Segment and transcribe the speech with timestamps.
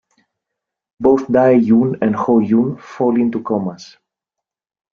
[0.99, 3.97] Both Dae-jun and Ho-jun fall into comas.